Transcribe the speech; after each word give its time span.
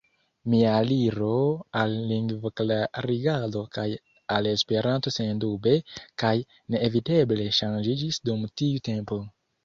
Mia 0.51 0.69
aliro 0.75 1.33
al 1.81 1.91
lingvoklarigado 2.11 3.61
kaj 3.77 3.83
al 4.37 4.49
Esperanto 4.51 5.13
sendube 5.17 5.73
kaj 6.23 6.31
neeviteble 6.77 7.45
ŝanĝiĝis 7.59 8.19
dum 8.31 8.49
tiu 8.63 8.81
tempo. 8.91 9.19